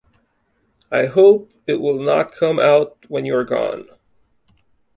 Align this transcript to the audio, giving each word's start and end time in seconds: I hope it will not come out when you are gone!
I 0.89 1.05
hope 1.05 1.51
it 1.67 1.75
will 1.79 1.99
not 2.01 2.31
come 2.33 2.59
out 2.59 2.97
when 3.07 3.23
you 3.27 3.35
are 3.35 3.43
gone! 3.43 3.87